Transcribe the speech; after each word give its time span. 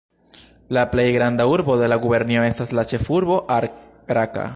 La 0.77 0.83
plej 0.93 1.03
granda 1.17 1.45
urbo 1.51 1.75
de 1.81 1.89
la 1.93 1.99
gubernio 2.05 2.47
estas 2.49 2.73
la 2.79 2.87
ĉefurbo 2.93 3.39
Ar-Raka. 3.59 4.49